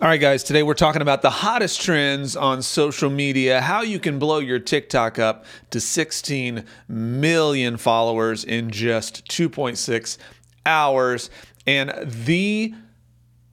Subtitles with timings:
[0.00, 4.00] All right, guys, today we're talking about the hottest trends on social media, how you
[4.00, 10.18] can blow your TikTok up to 16 million followers in just 2.6
[10.66, 11.30] hours,
[11.64, 12.74] and the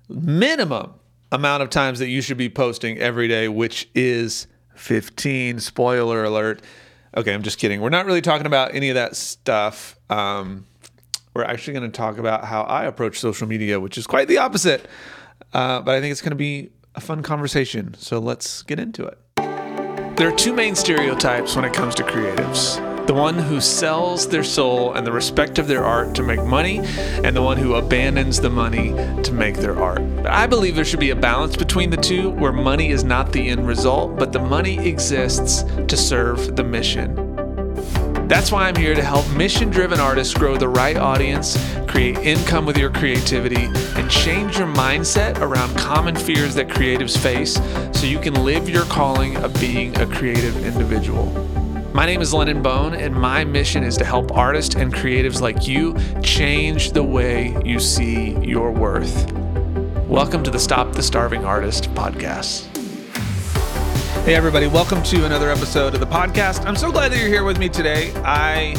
[0.10, 0.96] minimum
[1.32, 5.60] amount of times that you should be posting every day, which is 15.
[5.60, 6.64] Spoiler alert.
[7.16, 7.82] Okay, I'm just kidding.
[7.82, 9.96] We're not really talking about any of that stuff.
[10.10, 10.66] Um,
[11.36, 14.40] we're actually going to talk about how I approach social media, which is quite the
[14.40, 14.88] opposite.
[15.54, 17.94] Uh, but I think it's going to be a fun conversation.
[17.96, 19.18] So let's get into it.
[20.18, 24.44] There are two main stereotypes when it comes to creatives the one who sells their
[24.44, 26.80] soul and the respect of their art to make money,
[27.26, 30.02] and the one who abandons the money to make their art.
[30.26, 33.50] I believe there should be a balance between the two where money is not the
[33.50, 37.31] end result, but the money exists to serve the mission.
[38.32, 42.66] That's why I'm here to help mission driven artists grow the right audience, create income
[42.66, 47.56] with your creativity, and change your mindset around common fears that creatives face
[47.92, 51.26] so you can live your calling of being a creative individual.
[51.94, 55.68] My name is Lennon Bone, and my mission is to help artists and creatives like
[55.68, 59.30] you change the way you see your worth.
[60.08, 62.81] Welcome to the Stop the Starving Artist podcast.
[64.24, 66.68] Hey, everybody, welcome to another episode of the podcast.
[66.68, 68.14] I'm so glad that you're here with me today.
[68.18, 68.78] I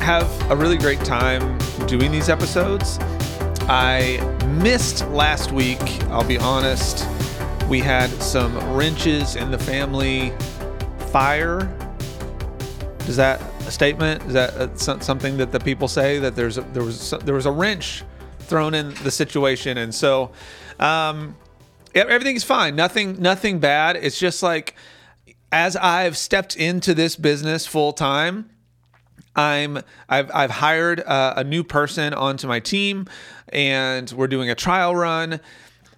[0.00, 2.98] have a really great time doing these episodes.
[3.68, 4.18] I
[4.60, 7.06] missed last week, I'll be honest.
[7.68, 10.32] We had some wrenches in the family
[11.12, 11.72] fire.
[13.06, 14.24] Is that a statement?
[14.24, 17.52] Is that something that the people say that there's a, there was there was a
[17.52, 18.02] wrench
[18.40, 20.32] thrown in the situation, and so
[20.80, 21.36] um,
[21.94, 22.76] everything's fine.
[22.76, 23.96] Nothing, nothing bad.
[23.96, 24.74] It's just like
[25.52, 28.50] as I've stepped into this business full time,
[29.34, 29.78] I'm
[30.08, 33.06] I've I've hired a, a new person onto my team,
[33.50, 35.40] and we're doing a trial run.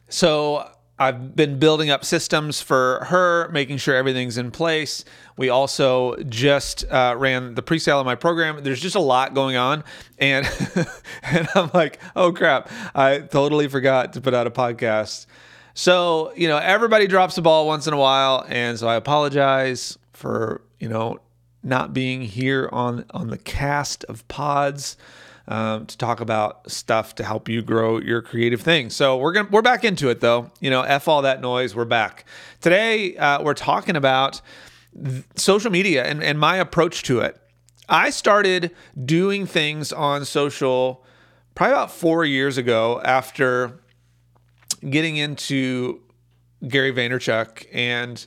[0.09, 5.05] So I've been building up systems for her, making sure everything's in place.
[5.37, 8.65] We also just uh, ran the pre-sale of my program.
[8.65, 9.85] There's just a lot going on,
[10.19, 10.45] and
[11.23, 15.27] and I'm like, oh crap, I totally forgot to put out a podcast.
[15.79, 18.45] So, you know, everybody drops the ball once in a while.
[18.49, 21.21] And so I apologize for, you know,
[21.63, 24.97] not being here on, on the cast of pods.
[25.47, 28.91] Um, to talk about stuff to help you grow your creative thing.
[28.91, 30.51] So we're gonna we're back into it though.
[30.61, 31.75] You know, f all that noise.
[31.75, 32.27] We're back
[32.61, 33.17] today.
[33.17, 34.43] Uh, we're talking about
[35.03, 37.41] th- social media and and my approach to it.
[37.89, 38.73] I started
[39.03, 41.03] doing things on social
[41.55, 43.81] probably about four years ago after
[44.89, 46.01] getting into
[46.67, 47.67] Gary Vaynerchuk.
[47.73, 48.25] And,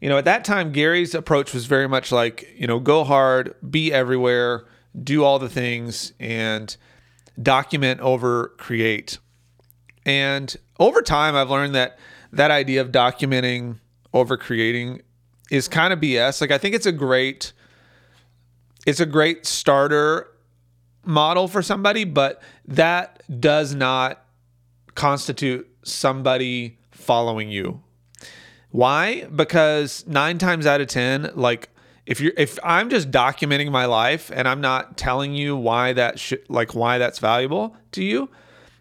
[0.00, 3.54] you know, at that time, Gary's approach was very much like, you know, go hard,
[3.68, 4.66] be everywhere,
[5.02, 6.76] do all the things, and
[7.40, 9.18] document over create.
[10.04, 11.98] And over time, I've learned that
[12.32, 13.78] that idea of documenting
[14.12, 15.02] over creating
[15.50, 16.40] is kind of BS.
[16.40, 17.52] Like, I think it's a great,
[18.86, 20.28] it's a great starter
[21.04, 24.25] model for somebody, but that does not
[24.96, 27.82] constitute somebody following you.
[28.70, 29.24] Why?
[29.24, 31.70] Because nine times out of 10, like,
[32.06, 36.20] if you're if I'm just documenting my life and I'm not telling you why that
[36.20, 38.30] sh- like why that's valuable to you,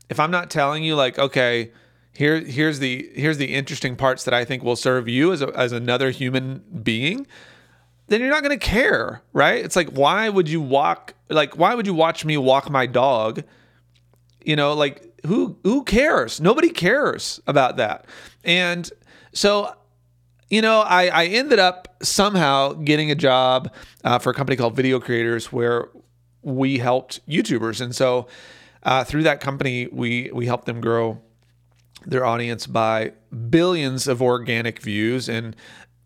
[0.09, 1.71] if I'm not telling you like okay,
[2.13, 5.47] here here's the here's the interesting parts that I think will serve you as a,
[5.57, 7.25] as another human being,
[8.07, 9.65] then you're not going to care, right?
[9.65, 13.43] It's like why would you walk like why would you watch me walk my dog?
[14.43, 16.39] You know, like who who cares?
[16.39, 18.05] Nobody cares about that.
[18.43, 18.89] And
[19.33, 19.75] so
[20.49, 24.75] you know, I, I ended up somehow getting a job uh, for a company called
[24.75, 25.89] Video Creators where
[26.43, 27.81] we helped YouTubers.
[27.81, 28.27] And so
[28.83, 31.19] uh, through that company, we, we helped them grow
[32.05, 33.13] their audience by
[33.49, 35.27] billions of organic views.
[35.27, 35.55] And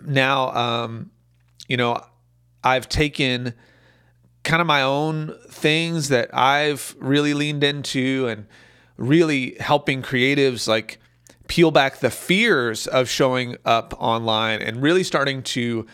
[0.05, 1.11] now, um,
[1.67, 2.01] you know,
[2.63, 3.53] I've taken
[4.43, 8.47] kind of my own things that I've really leaned into and
[8.99, 10.99] really helping creatives like
[11.47, 15.87] peel back the fears of showing up online and really starting to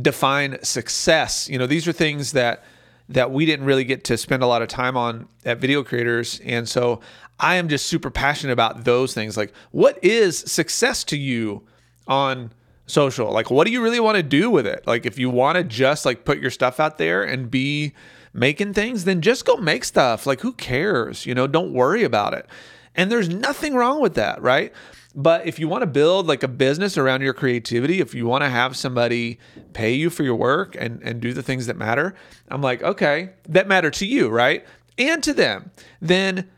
[0.00, 1.48] define success.
[1.48, 2.64] You know, these are things that
[3.08, 6.40] that we didn't really get to spend a lot of time on at video creators
[6.44, 7.00] and so
[7.40, 9.36] I am just super passionate about those things.
[9.36, 11.66] Like what is success to you
[12.06, 12.52] on
[12.86, 13.30] social?
[13.30, 14.86] Like what do you really want to do with it?
[14.86, 17.92] Like if you want to just like put your stuff out there and be
[18.32, 20.26] making things, then just go make stuff.
[20.26, 21.26] Like, who cares?
[21.26, 22.46] You know, don't worry about it.
[22.94, 24.72] And there's nothing wrong with that, right?
[25.14, 28.44] But if you want to build like a business around your creativity, if you want
[28.44, 29.38] to have somebody
[29.74, 32.14] pay you for your work and, and do the things that matter,
[32.48, 34.64] I'm like, okay, that matter to you, right?
[34.96, 35.70] And to them,
[36.00, 36.48] then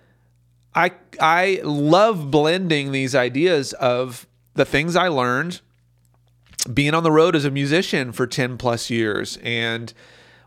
[0.74, 5.60] I I love blending these ideas of the things I learned
[6.72, 9.92] being on the road as a musician for 10 plus years and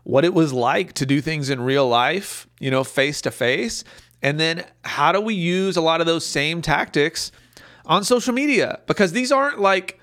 [0.08, 3.84] what it was like to do things in real life, you know, face to face.
[4.22, 7.30] And then how do we use a lot of those same tactics
[7.84, 8.80] on social media?
[8.86, 10.00] Because these aren't like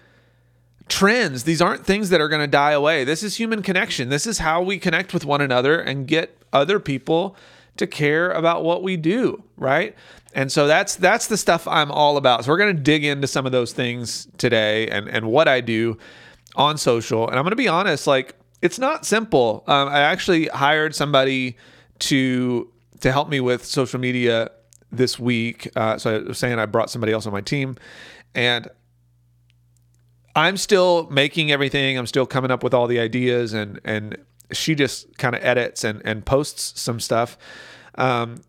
[0.88, 3.04] trends, these aren't things that are going to die away.
[3.04, 4.10] This is human connection.
[4.10, 7.36] This is how we connect with one another and get other people
[7.78, 9.96] to care about what we do, right?
[10.36, 12.46] And so that's that's the stuff I'm all about.
[12.46, 15.62] So we're going to dig into some of those things today and and what I
[15.62, 15.98] do
[16.56, 17.28] on social.
[17.28, 18.36] And I'm going to be honest, like
[18.66, 19.64] it's not simple.
[19.68, 21.56] Um, I actually hired somebody
[22.00, 22.72] to
[23.02, 24.50] to help me with social media
[24.92, 25.70] this week.
[25.76, 27.78] Uh, so I was saying I brought somebody else on my team,
[28.34, 28.68] and
[30.36, 31.96] I'm still making everything.
[31.96, 34.18] I'm still coming up with all the ideas, and and
[34.52, 37.38] she just kind of edits and and posts some stuff.
[37.96, 38.42] Um,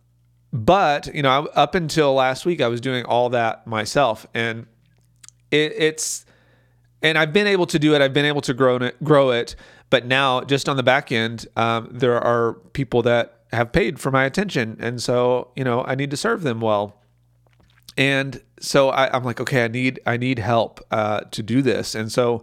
[0.51, 4.67] but you know, up until last week, I was doing all that myself, and
[5.51, 6.25] it, it's
[7.03, 8.01] and I've been able to do it.
[8.01, 9.57] I've been able to grow it, grow it.
[9.89, 14.11] But now, just on the back end, um, there are people that have paid for
[14.11, 17.01] my attention, and so you know, I need to serve them well.
[17.97, 21.95] And so I, am like, okay, I need I need help uh, to do this,
[21.95, 22.43] and so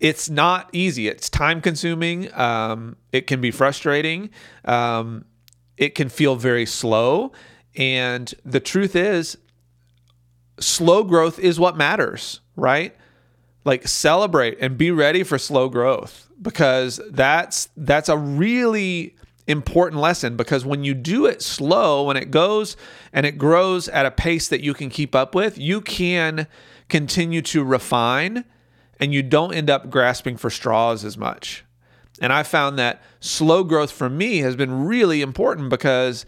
[0.00, 1.08] it's not easy.
[1.08, 2.32] It's time consuming.
[2.34, 4.30] Um, it can be frustrating.
[4.64, 5.26] Um,
[5.76, 7.32] it can feel very slow.
[7.76, 9.36] And the truth is,
[10.58, 12.96] slow growth is what matters, right?
[13.64, 19.16] Like celebrate and be ready for slow growth because that's that's a really
[19.46, 22.76] important lesson because when you do it slow when it goes
[23.12, 26.46] and it grows at a pace that you can keep up with you can
[26.88, 28.44] continue to refine
[29.00, 31.64] and you don't end up grasping for straws as much.
[32.20, 36.26] And I found that slow growth for me has been really important because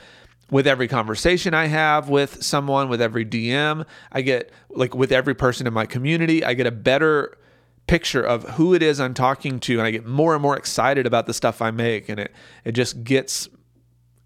[0.53, 5.35] with every conversation I have with someone, with every DM, I get like with every
[5.35, 7.39] person in my community, I get a better
[7.87, 11.07] picture of who it is I'm talking to and I get more and more excited
[11.07, 12.33] about the stuff I make and it
[12.65, 13.49] it just gets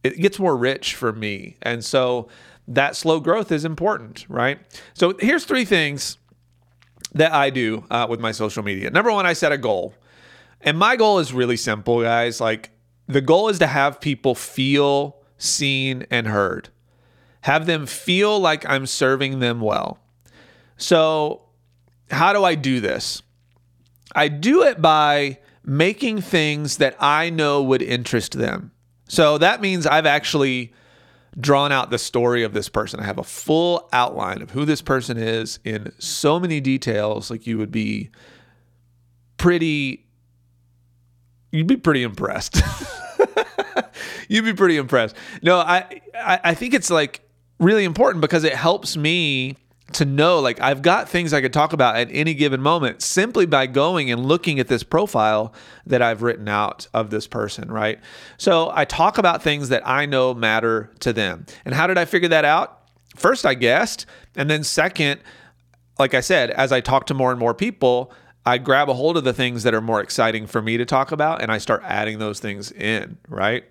[0.02, 1.58] it gets more rich for me.
[1.62, 2.26] And so
[2.66, 4.58] that slow growth is important, right?
[4.94, 6.18] So here's three things
[7.14, 8.90] that I do uh, with my social media.
[8.90, 9.94] Number one, I set a goal.
[10.60, 12.40] And my goal is really simple, guys.
[12.40, 12.70] Like,
[13.06, 16.70] the goal is to have people feel seen and heard,
[17.42, 19.98] have them feel like I'm serving them well.
[20.76, 21.42] So,
[22.10, 23.22] how do I do this?
[24.14, 28.70] I do it by making things that I know would interest them.
[29.08, 30.72] So that means I've actually
[31.38, 33.00] drawn out the story of this person.
[33.00, 37.46] I have a full outline of who this person is in so many details, like
[37.46, 38.10] you would be
[39.36, 40.06] pretty
[41.50, 42.62] you'd be pretty impressed.
[44.28, 45.16] you'd be pretty impressed.
[45.42, 47.20] No, I, I I think it's like
[47.58, 49.56] really important because it helps me
[49.92, 53.46] to know like I've got things I could talk about at any given moment simply
[53.46, 55.54] by going and looking at this profile
[55.86, 58.00] that I've written out of this person, right?
[58.36, 61.46] So I talk about things that I know matter to them.
[61.64, 62.80] And how did I figure that out?
[63.14, 64.06] First, I guessed.
[64.34, 65.20] And then, second,
[65.98, 68.12] like I said, as I talk to more and more people,
[68.44, 71.10] I grab a hold of the things that are more exciting for me to talk
[71.12, 73.64] about and I start adding those things in, right?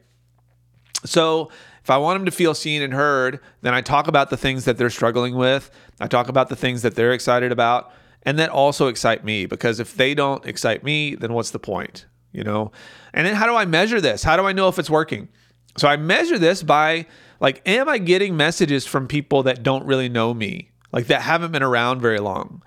[1.05, 1.49] So
[1.83, 4.65] if I want them to feel seen and heard, then I talk about the things
[4.65, 5.69] that they're struggling with.
[5.99, 7.91] I talk about the things that they're excited about
[8.23, 12.07] and that also excite me because if they don't excite me, then what's the point,
[12.31, 12.71] you know?
[13.13, 14.23] And then how do I measure this?
[14.23, 15.29] How do I know if it's working?
[15.77, 17.05] So I measure this by
[17.39, 20.71] like am I getting messages from people that don't really know me?
[20.91, 22.63] Like that haven't been around very long?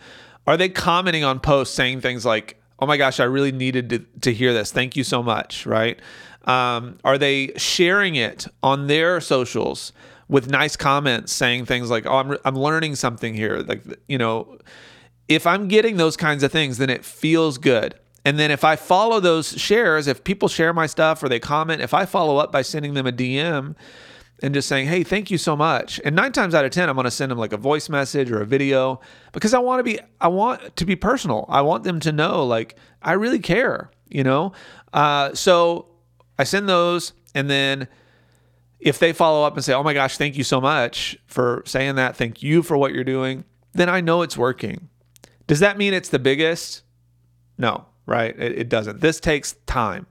[0.46, 3.98] Are they commenting on posts saying things like, oh my gosh, I really needed to,
[4.20, 4.72] to hear this.
[4.72, 5.98] Thank you so much, right?
[6.44, 9.92] Um, are they sharing it on their socials
[10.28, 13.58] with nice comments saying things like, oh, I'm, I'm learning something here?
[13.58, 14.58] Like, you know,
[15.28, 17.94] if I'm getting those kinds of things, then it feels good.
[18.24, 21.80] And then if I follow those shares, if people share my stuff or they comment,
[21.80, 23.74] if I follow up by sending them a DM,
[24.42, 26.00] and just saying, hey, thank you so much.
[26.04, 28.30] And nine times out of 10, I'm going to send them like a voice message
[28.30, 29.00] or a video
[29.32, 31.44] because I want to be, I want to be personal.
[31.48, 34.52] I want them to know, like, I really care, you know?
[34.92, 35.88] Uh, so
[36.38, 37.12] I send those.
[37.34, 37.88] And then
[38.78, 41.96] if they follow up and say, oh my gosh, thank you so much for saying
[41.96, 44.88] that, thank you for what you're doing, then I know it's working.
[45.46, 46.82] Does that mean it's the biggest?
[47.56, 48.38] No, right?
[48.38, 49.00] It, it doesn't.
[49.00, 50.06] This takes time.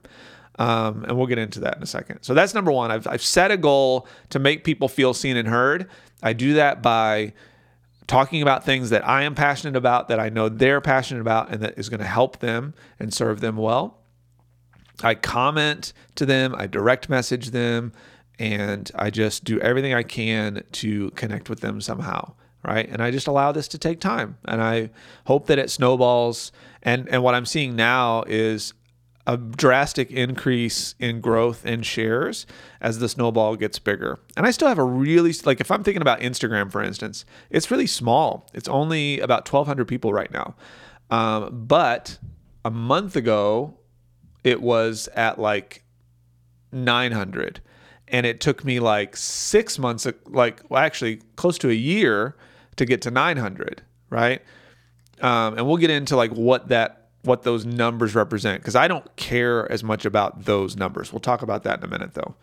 [0.58, 2.22] Um, and we'll get into that in a second.
[2.22, 2.90] So that's number one.
[2.90, 5.88] I've, I've set a goal to make people feel seen and heard.
[6.22, 7.32] I do that by
[8.08, 11.62] talking about things that I am passionate about, that I know they're passionate about, and
[11.62, 13.98] that is going to help them and serve them well.
[15.02, 17.92] I comment to them, I direct message them,
[18.38, 22.34] and I just do everything I can to connect with them somehow.
[22.64, 22.88] Right.
[22.90, 24.36] And I just allow this to take time.
[24.44, 24.90] And I
[25.26, 26.50] hope that it snowballs.
[26.82, 28.74] And, and what I'm seeing now is
[29.28, 32.46] a drastic increase in growth in shares
[32.80, 34.18] as the snowball gets bigger.
[34.38, 37.70] And I still have a really like if I'm thinking about Instagram for instance, it's
[37.70, 38.48] really small.
[38.54, 40.54] It's only about 1,200 people right now.
[41.10, 42.18] Um, but
[42.64, 43.76] a month ago,
[44.44, 45.84] it was at like
[46.72, 47.60] 900,
[48.08, 52.34] and it took me like six months, like well, actually close to a year
[52.76, 53.82] to get to 900.
[54.08, 54.40] Right.
[55.20, 59.14] Um, and we'll get into like what that what those numbers represent because I don't
[59.16, 61.12] care as much about those numbers.
[61.12, 62.34] We'll talk about that in a minute though.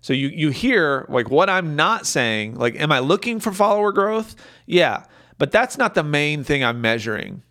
[0.00, 3.92] So you you hear like what I'm not saying, like am I looking for follower
[3.92, 4.34] growth?
[4.66, 5.04] Yeah,
[5.38, 7.42] but that's not the main thing I'm measuring.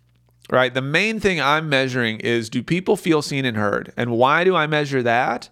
[0.50, 0.74] Right?
[0.74, 3.92] The main thing I'm measuring is do people feel seen and heard?
[3.96, 5.48] And why do I measure that?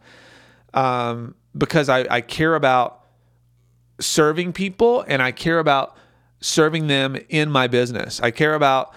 [0.74, 3.00] Um, because I, I care about
[3.98, 5.96] serving people and I care about
[6.40, 8.20] serving them in my business.
[8.20, 8.94] I care about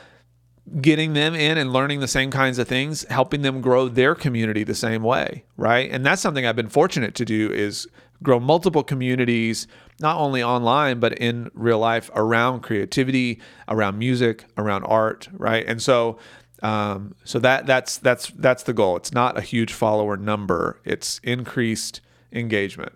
[0.82, 4.63] getting them in and learning the same kinds of things, helping them grow their community
[4.63, 5.91] the same way, right?
[5.91, 7.88] And that's something I've been fortunate to do is
[8.22, 9.67] grow multiple communities
[10.00, 15.65] not only online but in real life around creativity, around music, around art, right?
[15.67, 16.17] And so
[16.63, 18.96] um, so that that's that's that's the goal.
[18.96, 20.79] It's not a huge follower number.
[20.86, 22.00] It's increased
[22.32, 22.93] engagement.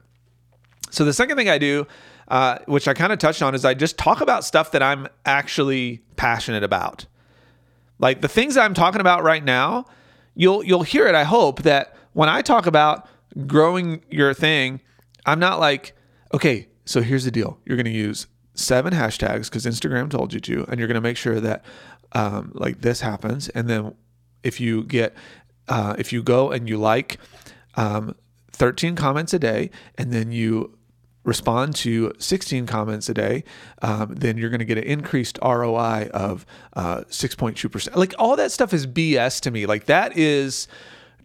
[0.89, 1.85] So the second thing I do,
[2.29, 5.09] uh, which I kind of touched on, is I just talk about stuff that I'm
[5.25, 7.05] actually passionate about.
[7.99, 9.85] Like the things I'm talking about right now,
[10.35, 11.15] you'll you'll hear it.
[11.15, 13.07] I hope that when I talk about
[13.45, 14.81] growing your thing,
[15.25, 15.93] I'm not like,
[16.33, 17.59] okay, so here's the deal.
[17.65, 21.01] You're going to use seven hashtags because Instagram told you to, and you're going to
[21.01, 21.63] make sure that
[22.13, 23.49] um, like this happens.
[23.49, 23.93] And then
[24.43, 25.13] if you get,
[25.67, 27.17] uh, if you go and you like
[27.75, 28.15] um,
[28.51, 30.76] 13 comments a day, and then you
[31.27, 33.43] respond to 16 comments a day,
[33.81, 37.95] um, then you're going to get an increased ROI of uh, 6.2%.
[37.95, 39.65] Like all that stuff is BS to me.
[39.65, 40.69] Like that is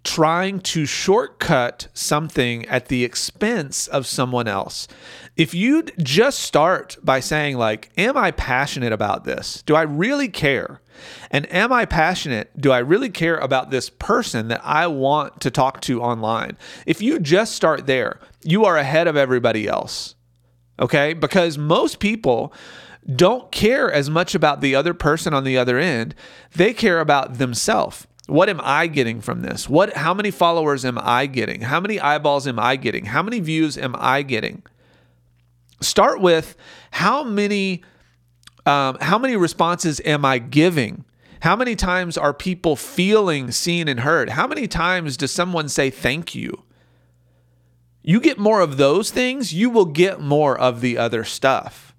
[0.05, 4.89] trying to shortcut something at the expense of someone else.
[5.37, 9.63] If you'd just start by saying like, am I passionate about this?
[9.63, 10.81] Do I really care?
[11.31, 12.61] And am I passionate?
[12.61, 16.59] Do I really care about this person that I want to talk to online?
[16.85, 20.15] If you just start there, you are ahead of everybody else.
[20.79, 21.15] Okay?
[21.15, 22.53] Because most people
[23.17, 26.15] don't care as much about the other person on the other end.
[26.55, 28.07] They care about themselves.
[28.26, 29.69] What am I getting from this?
[29.69, 31.62] What how many followers am I getting?
[31.62, 33.07] How many eyeballs am I getting?
[33.07, 34.62] How many views am I getting?
[35.81, 36.57] Start with
[36.93, 37.83] how many
[38.64, 41.05] um, how many responses am I giving?
[41.41, 44.31] How many times are people feeling seen and heard?
[44.31, 46.62] How many times does someone say thank you?
[48.02, 51.95] You get more of those things, you will get more of the other stuff.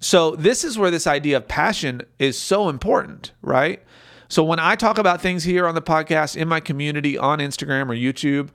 [0.00, 3.82] So, this is where this idea of passion is so important, right?
[4.28, 7.88] So, when I talk about things here on the podcast, in my community, on Instagram
[7.88, 8.50] or YouTube,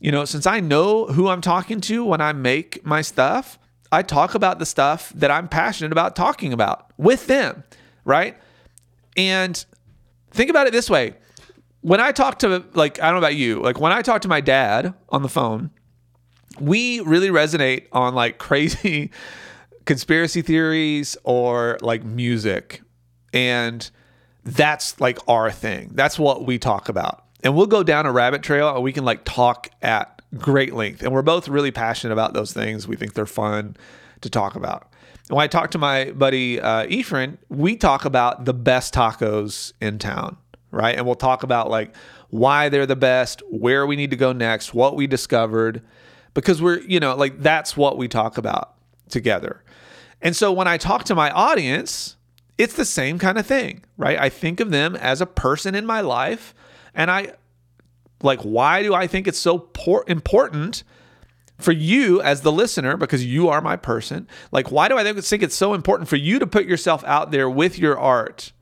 [0.00, 3.58] you know, since I know who I'm talking to when I make my stuff,
[3.90, 7.62] I talk about the stuff that I'm passionate about talking about with them,
[8.04, 8.36] right?
[9.16, 9.64] And
[10.30, 11.14] think about it this way.
[11.82, 14.28] When I talk to like I don't know about you, like when I talk to
[14.28, 15.70] my dad on the phone,
[16.60, 19.10] we really resonate on like crazy
[19.84, 22.82] conspiracy theories or like music.
[23.32, 23.90] And
[24.44, 25.90] that's like our thing.
[25.94, 27.24] That's what we talk about.
[27.44, 31.02] And we'll go down a rabbit trail and we can like talk at great length.
[31.02, 32.88] And we're both really passionate about those things.
[32.88, 33.76] We think they're fun
[34.20, 34.90] to talk about.
[35.28, 36.86] when I talk to my buddy uh,
[37.48, 40.36] we talk about the best tacos in town,
[40.70, 40.96] right?
[40.96, 41.94] And we'll talk about like
[42.30, 45.82] why they're the best, where we need to go next, what we discovered,
[46.34, 48.74] because we're, you know, like that's what we talk about
[49.10, 49.62] together.
[50.22, 52.16] And so when I talk to my audience,
[52.58, 54.18] it's the same kind of thing, right?
[54.18, 56.54] I think of them as a person in my life
[56.94, 57.32] and I
[58.22, 60.84] like, why do I think it's so por- important
[61.58, 64.28] for you as the listener, because you are my person?
[64.50, 67.48] Like, why do I think it's so important for you to put yourself out there
[67.48, 68.52] with your art?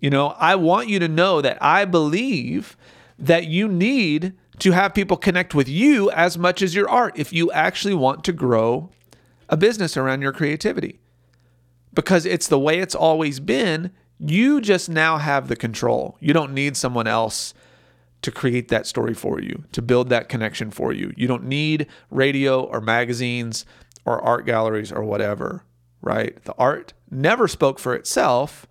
[0.00, 2.76] You know, I want you to know that I believe
[3.18, 7.32] that you need to have people connect with you as much as your art if
[7.32, 8.90] you actually want to grow
[9.48, 10.99] a business around your creativity.
[12.00, 13.90] Because it's the way it's always been.
[14.18, 16.16] You just now have the control.
[16.18, 17.52] You don't need someone else
[18.22, 21.12] to create that story for you, to build that connection for you.
[21.14, 23.66] You don't need radio or magazines
[24.06, 25.66] or art galleries or whatever,
[26.00, 26.42] right?
[26.44, 28.66] The art never spoke for itself,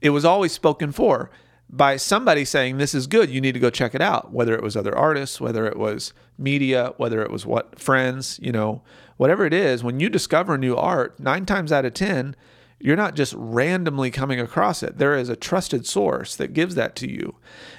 [0.00, 1.32] it was always spoken for.
[1.76, 4.32] By somebody saying this is good, you need to go check it out.
[4.32, 8.52] Whether it was other artists, whether it was media, whether it was what friends, you
[8.52, 8.82] know,
[9.16, 12.36] whatever it is, when you discover new art, nine times out of 10,
[12.78, 14.98] you're not just randomly coming across it.
[14.98, 17.36] There is a trusted source that gives that to you.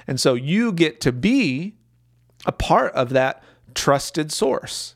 [0.08, 1.76] And so you get to be
[2.46, 4.96] a part of that trusted source.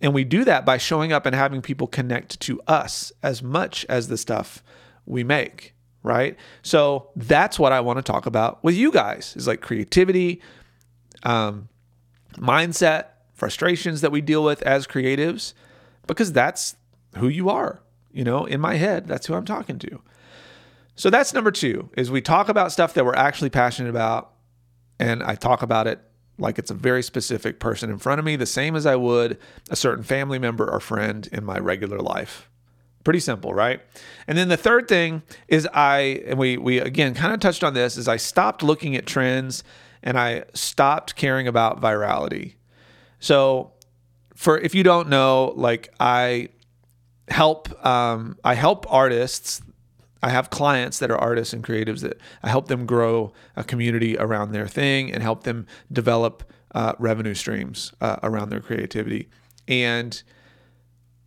[0.00, 3.86] And we do that by showing up and having people connect to us as much
[3.88, 4.62] as the stuff
[5.06, 5.73] we make,
[6.04, 6.36] right?
[6.62, 10.40] So that's what I want to talk about with you guys is like creativity,
[11.24, 11.68] um,
[12.36, 15.54] mindset, frustrations that we deal with as creatives,
[16.06, 16.76] because that's
[17.16, 17.80] who you are.
[18.12, 20.00] You know, in my head, that's who I'm talking to.
[20.94, 24.30] So that's number two is we talk about stuff that we're actually passionate about.
[25.00, 26.00] And I talk about it
[26.38, 29.38] like it's a very specific person in front of me, the same as I would
[29.70, 32.48] a certain family member or friend in my regular life.
[33.04, 33.82] Pretty simple, right?
[34.26, 37.74] And then the third thing is I and we we again kind of touched on
[37.74, 39.62] this is I stopped looking at trends
[40.02, 42.54] and I stopped caring about virality.
[43.20, 43.72] So
[44.34, 46.48] for if you don't know, like I
[47.28, 49.60] help um, I help artists.
[50.22, 54.16] I have clients that are artists and creatives that I help them grow a community
[54.16, 59.28] around their thing and help them develop uh, revenue streams uh, around their creativity.
[59.68, 60.22] And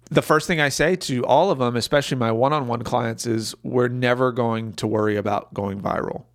[0.09, 3.89] the first thing I say to all of them, especially my one-on-one clients, is we're
[3.89, 6.25] never going to worry about going viral.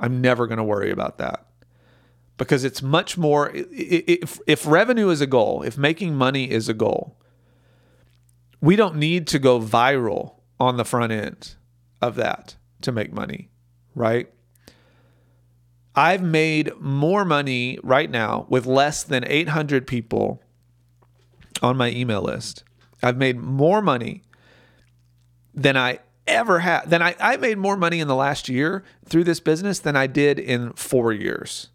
[0.00, 1.46] I'm never going to worry about that
[2.36, 3.50] because it's much more.
[3.54, 7.16] If if revenue is a goal, if making money is a goal,
[8.60, 11.56] we don't need to go viral on the front end
[12.00, 13.50] of that to make money,
[13.94, 14.32] right?
[15.94, 20.40] I've made more money right now with less than 800 people
[21.60, 22.62] on my email list.
[23.02, 24.22] I've made more money
[25.54, 26.90] than I ever had.
[26.90, 30.06] Than I, I made more money in the last year through this business than I
[30.06, 31.68] did in four years.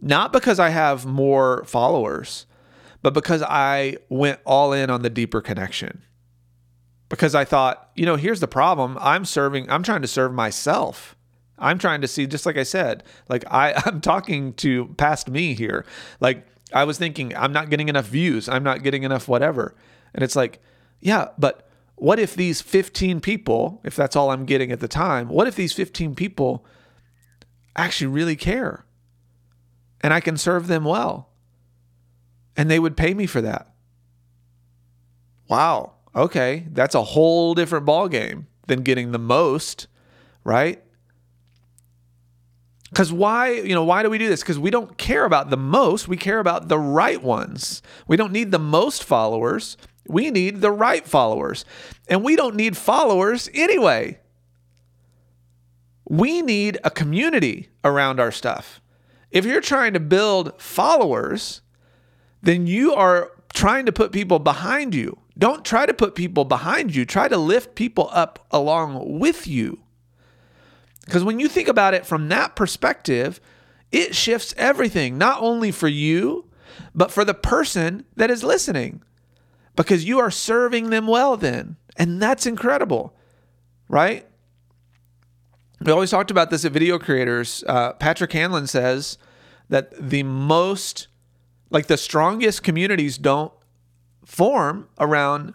[0.00, 2.46] Not because I have more followers,
[3.02, 6.02] but because I went all in on the deeper connection.
[7.08, 8.98] Because I thought, you know, here's the problem.
[9.00, 11.16] I'm serving, I'm trying to serve myself.
[11.58, 15.54] I'm trying to see, just like I said, like I, I'm talking to past me
[15.54, 15.84] here.
[16.20, 18.48] Like I was thinking, I'm not getting enough views.
[18.48, 19.74] I'm not getting enough whatever.
[20.14, 20.60] And it's like,
[21.00, 25.28] yeah, but what if these 15 people, if that's all I'm getting at the time,
[25.28, 26.64] what if these 15 people
[27.76, 28.84] actually really care
[30.00, 31.28] and I can serve them well?
[32.58, 33.72] and they would pay me for that.
[35.48, 35.94] Wow.
[36.14, 39.86] Okay, that's a whole different ball game than getting the most,
[40.42, 40.82] right?
[42.94, 44.42] Cuz why, you know, why do we do this?
[44.42, 47.82] Cuz we don't care about the most, we care about the right ones.
[48.06, 49.76] We don't need the most followers.
[50.06, 51.64] We need the right followers.
[52.08, 54.20] And we don't need followers anyway.
[56.08, 58.80] We need a community around our stuff.
[59.30, 61.60] If you're trying to build followers,
[62.42, 65.18] then you are trying to put people behind you.
[65.36, 67.04] Don't try to put people behind you.
[67.04, 69.80] Try to lift people up along with you.
[71.08, 73.40] Because when you think about it from that perspective,
[73.90, 76.50] it shifts everything, not only for you,
[76.94, 79.02] but for the person that is listening.
[79.74, 81.76] Because you are serving them well then.
[81.96, 83.16] And that's incredible,
[83.88, 84.26] right?
[85.80, 87.64] We always talked about this at Video Creators.
[87.66, 89.16] Uh, Patrick Hanlon says
[89.70, 91.08] that the most
[91.70, 93.52] like the strongest communities don't
[94.26, 95.54] form around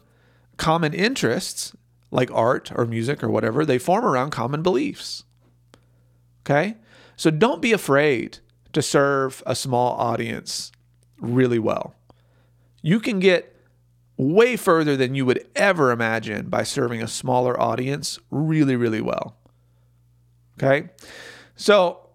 [0.57, 1.75] common interests
[2.09, 3.63] like art or music or whatever.
[3.63, 5.25] They form around common beliefs.
[6.45, 6.75] Okay?
[7.15, 8.39] So don't be afraid
[8.73, 10.71] to serve a small audience
[11.19, 11.95] really well.
[12.81, 13.55] You can get
[14.17, 19.37] way further than you would ever imagine by serving a smaller audience really, really well.
[20.57, 20.89] Okay?
[21.55, 22.09] So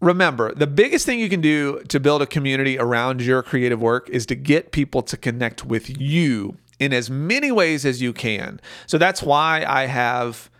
[0.00, 4.08] remember, the biggest thing you can do to build a community around your creative work
[4.10, 8.60] is to get people to connect with you in as many ways as you can.
[8.86, 10.50] So that's why I have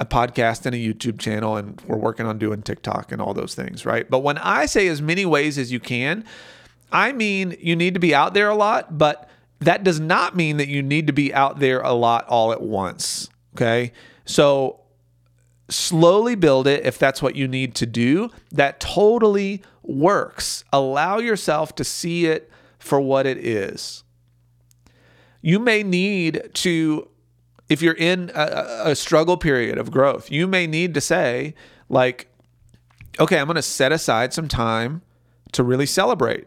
[0.00, 3.54] a podcast and a YouTube channel, and we're working on doing TikTok and all those
[3.54, 4.08] things, right?
[4.08, 6.24] But when I say as many ways as you can,
[6.90, 9.28] I mean you need to be out there a lot, but
[9.60, 12.62] that does not mean that you need to be out there a lot all at
[12.62, 13.28] once.
[13.54, 13.92] Okay.
[14.24, 14.80] So
[15.68, 18.30] slowly build it if that's what you need to do.
[18.50, 20.64] That totally works.
[20.72, 24.02] Allow yourself to see it for what it is.
[25.42, 27.08] You may need to,
[27.70, 31.54] if you're in a, a struggle period of growth, you may need to say,
[31.88, 32.28] like,
[33.18, 35.00] okay, I'm going to set aside some time
[35.52, 36.46] to really celebrate.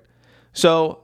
[0.54, 1.04] So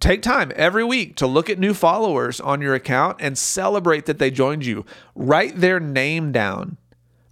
[0.00, 4.18] take time every week to look at new followers on your account and celebrate that
[4.18, 4.84] they joined you.
[5.14, 6.76] Write their name down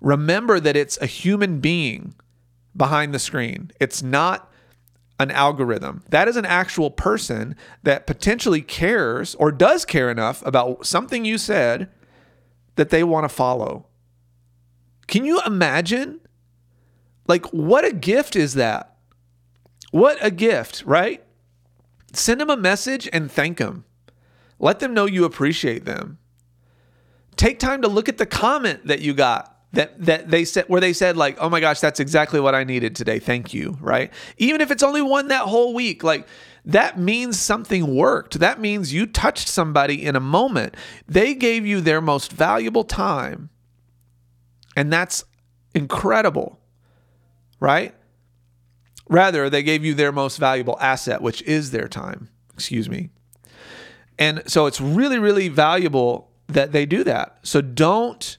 [0.00, 2.14] remember that it's a human being
[2.76, 3.70] behind the screen.
[3.80, 4.52] It's not
[5.18, 6.02] an algorithm.
[6.10, 11.38] That is an actual person that potentially cares or does care enough about something you
[11.38, 11.88] said
[12.76, 13.86] that they want to follow.
[15.06, 16.20] Can you imagine?
[17.26, 18.96] Like, what a gift is that?
[19.90, 21.22] What a gift, right?
[22.12, 23.84] Send them a message and thank them.
[24.58, 26.18] Let them know you appreciate them.
[27.36, 30.80] Take time to look at the comment that you got that that they said where
[30.80, 33.18] they said like, "Oh my gosh, that's exactly what I needed today.
[33.18, 34.12] Thank you." Right?
[34.38, 36.26] Even if it's only one that whole week, like
[36.64, 38.38] that means something worked.
[38.40, 40.76] That means you touched somebody in a moment.
[41.06, 43.50] They gave you their most valuable time.
[44.76, 45.24] And that's
[45.74, 46.58] incredible.
[47.60, 47.94] Right?
[49.08, 52.28] Rather, they gave you their most valuable asset, which is their time.
[52.54, 53.10] Excuse me.
[54.18, 57.38] And so it's really really valuable that they do that.
[57.42, 58.38] So don't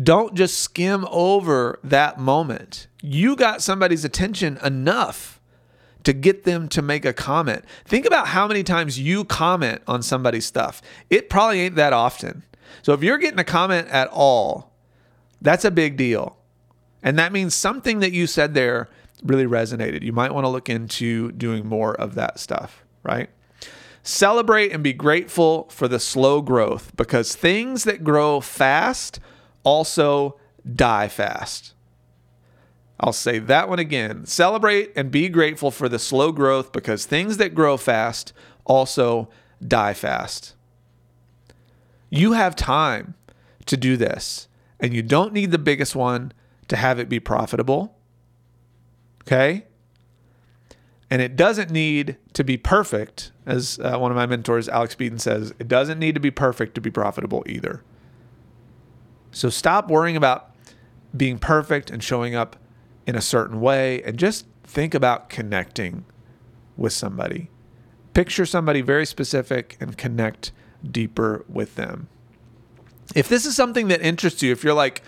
[0.00, 2.86] don't just skim over that moment.
[3.02, 5.40] You got somebody's attention enough
[6.04, 7.64] to get them to make a comment.
[7.84, 10.82] Think about how many times you comment on somebody's stuff.
[11.10, 12.44] It probably ain't that often.
[12.82, 14.72] So if you're getting a comment at all,
[15.40, 16.38] that's a big deal.
[17.02, 18.88] And that means something that you said there
[19.22, 20.02] really resonated.
[20.02, 23.30] You might want to look into doing more of that stuff, right?
[24.02, 29.20] Celebrate and be grateful for the slow growth because things that grow fast
[29.64, 30.38] also
[30.74, 31.74] die fast.
[33.00, 34.26] I'll say that one again.
[34.26, 38.32] Celebrate and be grateful for the slow growth because things that grow fast
[38.64, 39.28] also
[39.66, 40.54] die fast.
[42.10, 43.14] You have time
[43.66, 44.46] to do this,
[44.78, 46.32] and you don't need the biggest one
[46.68, 47.96] to have it be profitable.
[49.22, 49.66] Okay?
[51.10, 55.18] And it doesn't need to be perfect, as uh, one of my mentors, Alex Beaton,
[55.18, 57.82] says, it doesn't need to be perfect to be profitable either.
[59.32, 60.50] So stop worrying about
[61.16, 62.56] being perfect and showing up
[63.06, 66.04] in a certain way and just think about connecting
[66.76, 67.50] with somebody.
[68.14, 70.52] Picture somebody very specific and connect
[70.88, 72.08] deeper with them.
[73.14, 75.02] If this is something that interests you, if you're like,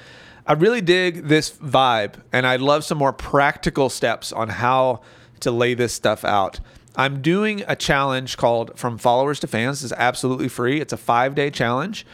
[0.46, 5.00] I really dig this vibe and I'd love some more practical steps on how
[5.40, 6.60] to lay this stuff out.
[6.96, 9.82] I'm doing a challenge called From Followers to Fans.
[9.82, 10.80] It's absolutely free.
[10.80, 12.06] It's a five day challenge.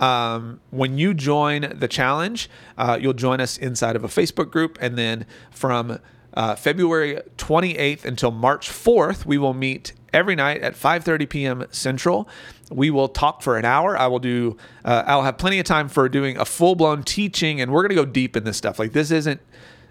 [0.00, 4.76] Um, when you join the challenge, uh, you'll join us inside of a Facebook group.
[4.80, 5.98] And then from
[6.34, 11.66] uh, February 28th until March 4th, we will meet every night at 5:30 p.m.
[11.70, 12.28] Central.
[12.70, 13.98] We will talk for an hour.
[13.98, 14.56] I will do.
[14.84, 17.94] Uh, I'll have plenty of time for doing a full-blown teaching, and we're going to
[17.94, 18.78] go deep in this stuff.
[18.78, 19.40] Like this isn't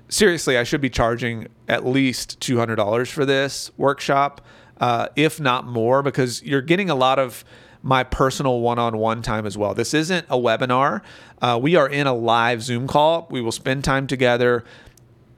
[0.09, 0.57] seriously.
[0.57, 4.41] I should be charging at least $200 for this workshop,
[4.79, 7.45] uh, if not more, because you're getting a lot of
[7.83, 9.73] my personal one on one time as well.
[9.73, 11.01] This isn't a webinar.
[11.41, 13.27] Uh, we are in a live Zoom call.
[13.29, 14.63] We will spend time together.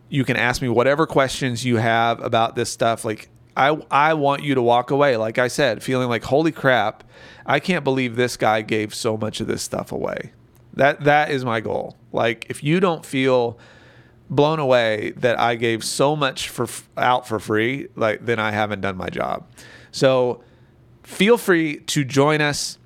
[0.10, 3.04] You can ask me whatever questions you have about this stuff.
[3.04, 7.04] Like, I, I want you to walk away, like I said, feeling like, holy crap,
[7.48, 10.32] I can't believe this guy gave so much of this stuff away.
[10.76, 11.96] That that is my goal.
[12.12, 13.58] Like if you don't feel
[14.30, 18.82] blown away that I gave so much for out for free, like then I haven't
[18.82, 19.48] done my job.
[19.92, 20.44] So
[21.06, 22.78] feel free to join us.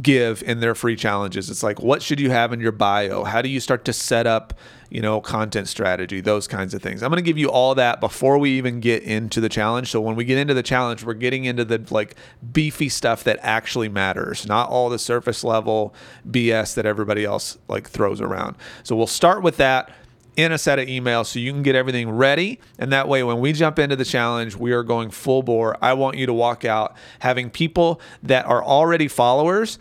[0.00, 1.48] give in their free challenges.
[1.48, 3.24] It's like, what should you have in your bio?
[3.24, 4.58] How do you start to set up,
[4.90, 7.02] you know, content strategy, those kinds of things.
[7.02, 9.90] I'm going to give you all that before we even get into the challenge.
[9.90, 12.16] So when we get into the challenge, we're getting into the like
[12.52, 15.94] beefy stuff that actually matters, not all the surface level
[16.28, 18.56] BS that everybody else like throws around.
[18.82, 19.90] So we'll start with that
[20.36, 22.58] in a set of emails so you can get everything ready.
[22.78, 25.76] And that way, when we jump into the challenge, we are going full bore.
[25.82, 29.78] I want you to walk out having people that are already followers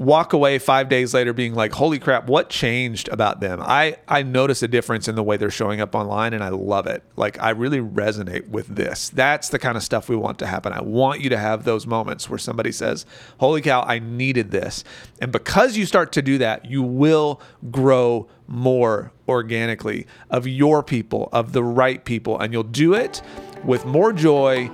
[0.00, 3.60] walk away five days later being like, holy crap, what changed about them?
[3.62, 6.86] I, I notice a difference in the way they're showing up online and I love
[6.86, 7.04] it.
[7.16, 9.10] Like, I really resonate with this.
[9.10, 10.72] That's the kind of stuff we want to happen.
[10.72, 13.04] I want you to have those moments where somebody says,
[13.40, 14.84] holy cow, I needed this.
[15.20, 17.38] And because you start to do that, you will
[17.70, 23.20] grow more organically of your people, of the right people, and you'll do it
[23.64, 24.70] with more joy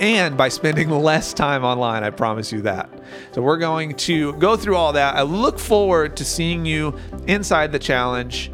[0.00, 2.04] and by spending less time online.
[2.04, 2.90] I promise you that.
[3.32, 5.16] So, we're going to go through all that.
[5.16, 8.50] I look forward to seeing you inside the challenge.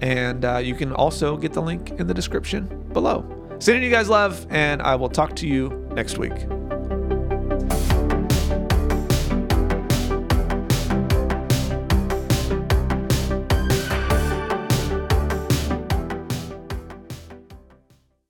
[0.00, 3.24] And uh, you can also get the link in the description below.
[3.58, 6.34] Sending you guys love, and I will talk to you next week.